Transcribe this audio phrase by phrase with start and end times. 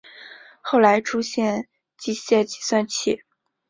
[0.61, 3.21] 后来出现机械计算器。